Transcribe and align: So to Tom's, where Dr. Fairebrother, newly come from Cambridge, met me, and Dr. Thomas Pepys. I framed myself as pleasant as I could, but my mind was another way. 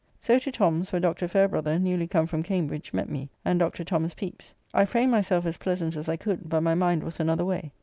So 0.19 0.39
to 0.39 0.51
Tom's, 0.51 0.91
where 0.91 0.99
Dr. 0.99 1.27
Fairebrother, 1.27 1.77
newly 1.79 2.07
come 2.07 2.25
from 2.25 2.41
Cambridge, 2.41 2.91
met 2.91 3.07
me, 3.07 3.29
and 3.45 3.59
Dr. 3.59 3.83
Thomas 3.83 4.15
Pepys. 4.15 4.55
I 4.73 4.83
framed 4.83 5.11
myself 5.11 5.45
as 5.45 5.57
pleasant 5.57 5.95
as 5.95 6.09
I 6.09 6.17
could, 6.17 6.49
but 6.49 6.61
my 6.61 6.73
mind 6.73 7.03
was 7.03 7.19
another 7.19 7.45
way. 7.45 7.71